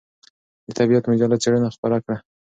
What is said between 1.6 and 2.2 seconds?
خپره کړه.